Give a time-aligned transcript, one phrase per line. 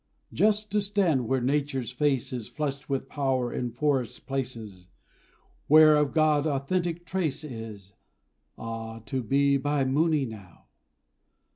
[0.33, 4.89] Just to stand where Nature's face is Flushed with power in forest places
[5.67, 7.93] Where of God authentic trace is
[8.57, 10.65] Ah, to be by Mooni now!